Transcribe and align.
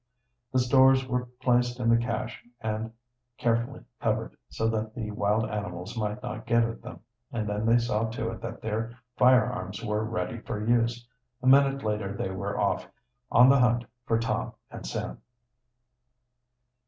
The 0.51 0.57
stores 0.57 1.07
were 1.07 1.27
placed 1.43 1.79
in 1.79 1.87
the 1.87 1.95
cache 1.97 2.43
and 2.59 2.91
carefully 3.37 3.81
covered, 3.99 4.35
so 4.49 4.67
that 4.67 4.95
the 4.95 5.11
wild 5.11 5.47
animals 5.47 5.95
might 5.95 6.23
not 6.23 6.47
get 6.47 6.63
at 6.63 6.81
them, 6.81 7.01
and 7.31 7.47
then 7.47 7.67
they 7.67 7.77
saw 7.77 8.09
to 8.09 8.31
it 8.31 8.41
that 8.41 8.63
their 8.63 8.97
firearms 9.15 9.85
were 9.85 10.03
ready 10.03 10.39
for 10.39 10.65
use. 10.65 11.07
A 11.43 11.47
minute 11.47 11.83
later 11.83 12.17
they 12.17 12.31
were 12.31 12.59
off, 12.59 12.87
on 13.31 13.47
the 13.47 13.59
hunt 13.59 13.85
for 14.07 14.17
Tom 14.17 14.53
and 14.71 14.87
Sam. 14.87 15.19